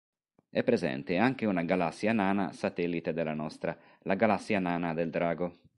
È 0.49 0.63
presente 0.63 1.17
anche 1.17 1.45
una 1.45 1.61
galassia 1.61 2.11
nana 2.11 2.53
satellite 2.53 3.13
della 3.13 3.35
nostra, 3.35 3.77
la 4.05 4.15
Galassia 4.15 4.57
Nana 4.57 4.95
del 4.95 5.11
Drago. 5.11 5.57